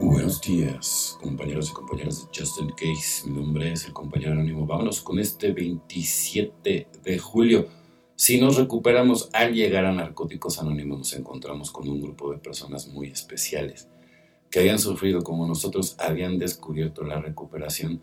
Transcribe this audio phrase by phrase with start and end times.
[0.00, 3.28] Buenos días, compañeros y compañeras de Justin Case.
[3.28, 4.64] Mi nombre es el compañero anónimo.
[4.64, 7.68] Vámonos con este 27 de julio.
[8.16, 12.88] Si nos recuperamos al llegar a Narcóticos Anónimos, nos encontramos con un grupo de personas
[12.88, 13.88] muy especiales
[14.50, 18.02] que habían sufrido como nosotros, habían descubierto la recuperación.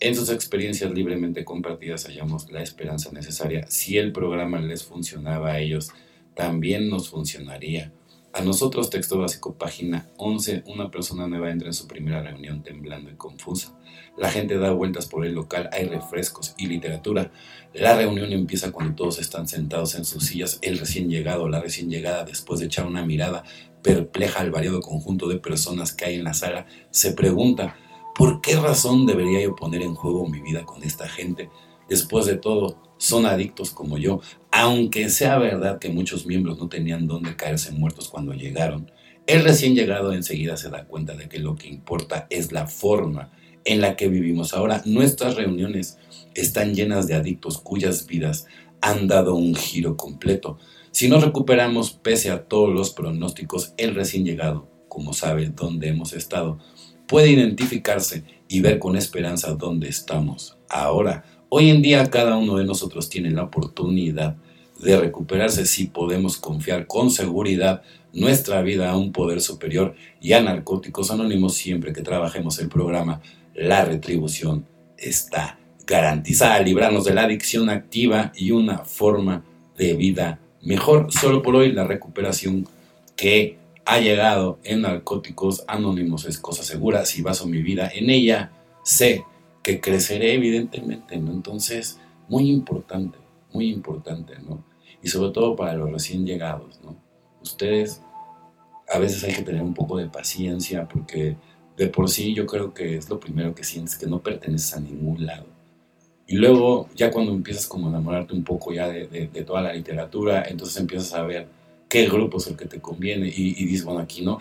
[0.00, 3.66] En sus experiencias libremente compartidas hallamos la esperanza necesaria.
[3.68, 5.90] Si el programa les funcionaba a ellos,
[6.34, 7.92] también nos funcionaría.
[8.36, 13.10] A nosotros, texto básico, página 11, una persona nueva entra en su primera reunión temblando
[13.10, 13.72] y confusa.
[14.18, 17.32] La gente da vueltas por el local, hay refrescos y literatura.
[17.72, 20.58] La reunión empieza cuando todos están sentados en sus sillas.
[20.60, 23.42] El recién llegado, la recién llegada, después de echar una mirada
[23.80, 27.78] perpleja al variado conjunto de personas que hay en la sala, se pregunta,
[28.14, 31.48] ¿por qué razón debería yo poner en juego mi vida con esta gente?
[31.88, 37.06] Después de todo, son adictos como yo, aunque sea verdad que muchos miembros no tenían
[37.06, 38.90] dónde caerse muertos cuando llegaron.
[39.26, 43.32] El recién llegado enseguida se da cuenta de que lo que importa es la forma
[43.64, 44.82] en la que vivimos ahora.
[44.84, 45.98] Nuestras reuniones
[46.34, 48.46] están llenas de adictos cuyas vidas
[48.80, 50.58] han dado un giro completo.
[50.92, 56.12] Si no recuperamos pese a todos los pronósticos, el recién llegado, como sabe dónde hemos
[56.12, 56.58] estado,
[57.06, 62.64] puede identificarse y ver con esperanza dónde estamos ahora Hoy en día cada uno de
[62.64, 64.36] nosotros tiene la oportunidad
[64.80, 70.40] de recuperarse si podemos confiar con seguridad nuestra vida a un poder superior y a
[70.40, 73.20] Narcóticos Anónimos siempre que trabajemos el programa.
[73.54, 74.66] La retribución
[74.98, 79.44] está garantizada, librarnos de la adicción activa y una forma
[79.78, 81.12] de vida mejor.
[81.12, 82.66] Solo por hoy la recuperación
[83.14, 87.06] que ha llegado en Narcóticos Anónimos es cosa segura.
[87.06, 88.50] Si baso mi vida en ella,
[88.82, 89.24] sé
[89.66, 91.32] que creceré evidentemente, ¿no?
[91.32, 93.18] Entonces, muy importante,
[93.52, 94.64] muy importante, ¿no?
[95.02, 96.94] Y sobre todo para los recién llegados, ¿no?
[97.42, 98.00] Ustedes,
[98.88, 101.34] a veces hay que tener un poco de paciencia porque
[101.76, 104.78] de por sí yo creo que es lo primero que sientes, que no perteneces a
[104.78, 105.46] ningún lado.
[106.28, 109.72] Y luego, ya cuando empiezas como a enamorarte un poco ya de, de, toda la
[109.72, 111.48] literatura, entonces empiezas a ver
[111.88, 114.38] qué grupo es el que te conviene y, y dices, bueno, aquí no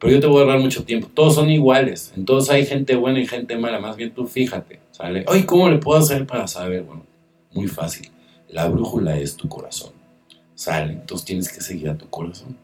[0.00, 1.08] pero yo te voy a ahorrar mucho tiempo.
[1.12, 2.12] Todos son iguales.
[2.16, 3.78] Entonces hay gente buena y gente mala.
[3.80, 4.80] Más bien tú fíjate.
[4.92, 5.24] ¿Sale?
[5.28, 6.84] Ay, ¿cómo le puedo hacer para saber?
[6.84, 7.04] Bueno,
[7.52, 8.08] muy fácil.
[8.48, 9.92] La brújula es tu corazón.
[10.54, 10.94] ¿Sale?
[10.94, 12.56] Entonces tienes que seguir a tu corazón.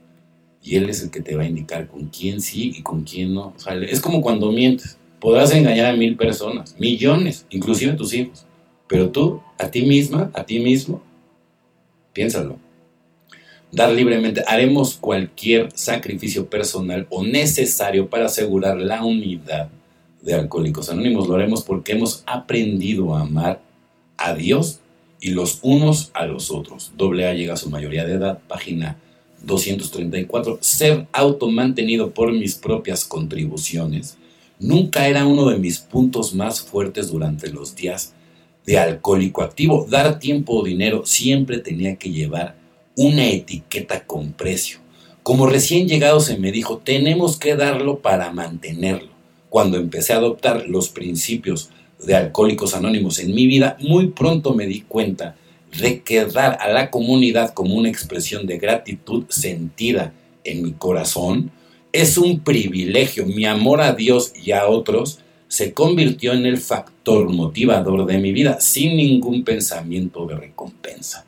[0.63, 3.35] Y él es el que te va a indicar con quién sí y con quién
[3.35, 3.53] no.
[3.59, 3.93] ¿Sale?
[3.93, 4.97] Es como cuando mientes.
[5.21, 8.47] Podrás engañar a mil personas, millones, inclusive a tus hijos.
[8.89, 11.03] Pero tú, a ti misma, a ti mismo,
[12.15, 12.66] piénsalo
[13.77, 14.43] dar libremente.
[14.47, 19.69] Haremos cualquier sacrificio personal o necesario para asegurar la unidad
[20.23, 21.29] de Alcohólicos Anónimos.
[21.29, 23.61] Lo haremos porque hemos aprendido a amar
[24.17, 24.81] a Dios
[25.21, 26.93] y los unos a los otros.
[26.97, 28.97] Doble A llega a su mayoría de edad, página
[29.45, 30.57] 234.
[30.63, 34.17] Ser automantenido por mis propias contribuciones
[34.59, 38.15] nunca era uno de mis puntos más fuertes durante los días
[38.65, 39.87] de alcohólico activo.
[39.87, 42.66] Dar tiempo o dinero siempre tenía que llevar
[42.97, 44.79] una etiqueta con precio.
[45.23, 49.11] Como recién llegado se me dijo, tenemos que darlo para mantenerlo.
[49.51, 51.71] Cuando empecé a adoptar los principios
[52.03, 55.37] de Alcohólicos Anónimos en mi vida, muy pronto me di cuenta
[55.79, 60.15] de que dar a la comunidad como una expresión de gratitud sentida
[60.45, 61.51] en mi corazón
[61.93, 63.27] es un privilegio.
[63.27, 65.19] Mi amor a Dios y a otros
[65.49, 71.27] se convirtió en el factor motivador de mi vida sin ningún pensamiento de recompensa.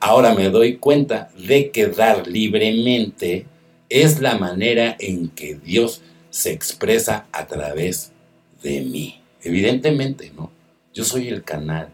[0.00, 3.46] Ahora me doy cuenta de que dar libremente
[3.88, 8.12] es la manera en que Dios se expresa a través
[8.62, 9.20] de mí.
[9.42, 10.50] Evidentemente, ¿no?
[10.92, 11.88] Yo soy el canal,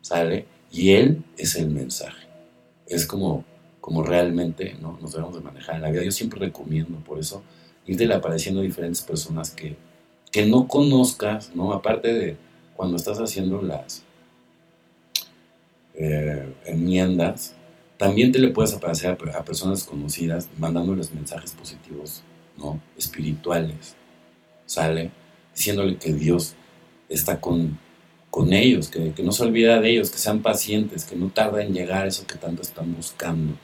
[0.00, 0.46] ¿sale?
[0.70, 2.26] Y Él es el mensaje.
[2.86, 3.44] Es como,
[3.80, 4.98] como realmente ¿no?
[5.00, 6.04] nos debemos de manejar en la vida.
[6.04, 7.42] Yo siempre recomiendo, por eso,
[7.86, 9.76] irte apareciendo diferentes personas que,
[10.30, 11.72] que no conozcas, ¿no?
[11.72, 12.36] Aparte de
[12.76, 14.04] cuando estás haciendo las,
[16.02, 17.54] eh, enmiendas,
[17.98, 22.22] también te le puedes aparecer a, personas conocidas mandándoles mensajes positivos,
[22.56, 22.80] ¿no?
[22.96, 23.96] Espirituales,
[24.64, 25.10] ¿sale?
[25.54, 26.54] Diciéndole que Dios
[27.10, 27.78] está con,
[28.30, 31.74] con ellos, que, no se olvida de ellos, que sean pacientes, que no tarden en
[31.74, 33.58] llegar a eso que tanto están buscando,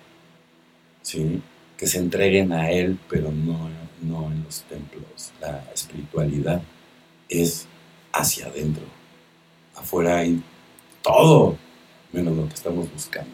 [1.00, 1.40] ¿sí?
[1.78, 3.70] Que se entreguen a Él, pero no,
[4.02, 5.32] no en los templos.
[5.40, 6.60] La espiritualidad
[7.30, 7.66] es
[8.12, 8.84] hacia adentro.
[9.74, 10.42] Afuera hay
[11.00, 11.56] todo,
[12.16, 13.30] menos lo que estamos buscando.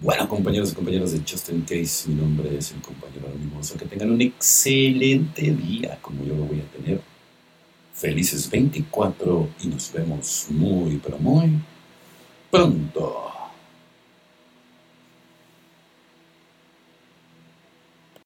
[0.00, 3.78] Bueno, compañeros y compañeras de Justin Case, mi nombre es el compañero animoso.
[3.78, 7.00] Que tengan un excelente día, como yo lo voy a tener.
[7.94, 11.58] Felices 24 y nos vemos muy, pero muy
[12.50, 13.30] pronto.